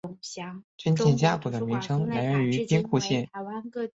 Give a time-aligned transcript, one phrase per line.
[0.77, 3.21] 军舰加古的名称来源于兵库县
[3.71, 3.89] 的。